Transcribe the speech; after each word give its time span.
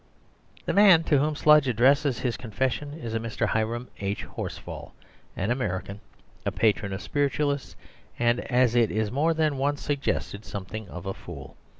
The 0.65 0.73
man 0.73 1.03
to 1.03 1.19
whom 1.19 1.35
Sludge 1.35 1.67
addresses 1.67 2.17
his 2.21 2.35
confession 2.35 2.93
is 2.95 3.13
a 3.13 3.19
Mr. 3.19 3.45
Hiram 3.49 3.87
H. 3.99 4.23
Horsfall, 4.25 4.93
an 5.37 5.51
American, 5.51 5.99
a 6.43 6.51
patron 6.51 6.91
of 6.91 7.03
spiritualists, 7.03 7.75
and, 8.17 8.39
as 8.51 8.73
it 8.73 8.89
is 8.89 9.11
more 9.11 9.35
than 9.35 9.59
once 9.59 9.79
suggested, 9.79 10.43
something 10.43 10.89
of 10.89 11.05
a 11.05 11.13
fool. 11.13 11.55